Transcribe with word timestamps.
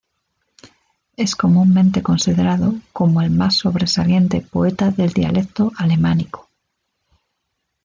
Es 1.15 1.35
comúnmente 1.35 2.01
considerado 2.01 2.73
como 2.91 3.21
el 3.21 3.29
más 3.29 3.57
sobresaliente 3.57 4.41
poeta 4.41 4.89
del 4.89 5.13
dialecto 5.13 5.71
alemánico. 5.77 6.49